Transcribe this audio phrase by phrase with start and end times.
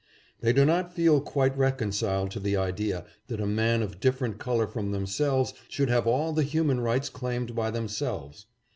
[0.39, 4.39] They do not feel quite reconciled to the idea that a man of dif ferent
[4.39, 8.47] color from themselves should have all the human rights claimed by themselves.